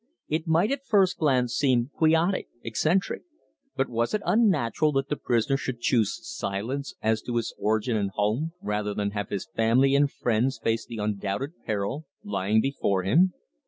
[0.27, 3.21] It might at first glance seem quixotic, eccentric,
[3.75, 8.09] but was it unnatural that the prisoner should choose silence as to his origin and
[8.09, 13.33] home, rather than have his family and friends face the undoubted peril lying before him?